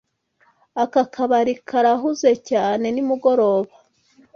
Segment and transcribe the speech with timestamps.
[0.83, 3.73] Aka kabari karahuze cyane nimugoroba.